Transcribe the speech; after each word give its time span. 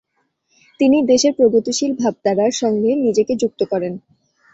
তিনি 0.79 0.97
দেশের 1.05 1.33
প্রগতিশীল 1.33 1.91
ভাবধারার 1.95 2.53
সঙ্গে 2.61 2.91
নিজেকে 3.05 3.33
যুক্ত 3.41 3.61
করেন। 3.71 3.93